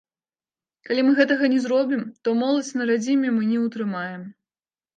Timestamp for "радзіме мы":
2.93-3.43